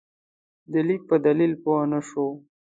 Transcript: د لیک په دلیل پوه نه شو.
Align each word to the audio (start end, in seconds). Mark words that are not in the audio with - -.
د 0.71 0.73
لیک 0.87 1.01
په 1.09 1.15
دلیل 1.25 1.53
پوه 1.63 1.81
نه 1.91 1.99
شو. 2.07 2.27